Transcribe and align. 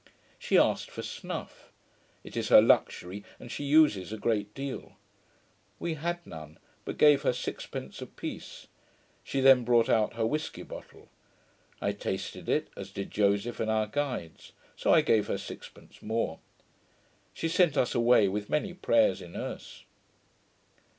She 0.39 0.57
asked 0.57 0.89
for 0.89 1.03
snuff. 1.03 1.71
It 2.23 2.35
is 2.35 2.49
her 2.49 2.59
luxury, 2.59 3.23
and 3.39 3.51
she 3.51 3.63
uses 3.65 4.11
a 4.11 4.17
great 4.17 4.51
deal. 4.55 4.93
We 5.77 5.93
had 5.93 6.25
none; 6.25 6.57
but 6.85 6.97
gave 6.97 7.21
her 7.21 7.33
six 7.33 7.67
pence 7.67 8.01
a 8.01 8.07
piece. 8.07 8.65
She 9.23 9.41
then 9.41 9.63
brought 9.63 9.89
out 9.89 10.15
her 10.15 10.25
whisky 10.25 10.63
bottle. 10.63 11.07
I 11.79 11.91
tasted 11.91 12.49
it; 12.49 12.69
as 12.75 12.89
did 12.89 13.11
Joseph 13.11 13.59
and 13.59 13.69
our 13.69 13.85
guides: 13.85 14.53
so 14.75 14.91
I 14.91 15.01
gave 15.01 15.27
her 15.27 15.37
sixpence 15.37 16.01
more. 16.01 16.39
She 17.31 17.47
sent 17.47 17.77
us 17.77 17.93
away 17.93 18.27
with 18.27 18.49
many 18.49 18.73
prayers 18.73 19.21
in 19.21 19.35
Erse. 19.35 19.83